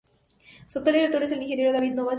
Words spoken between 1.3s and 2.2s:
el Ingeniero David Nova Chávez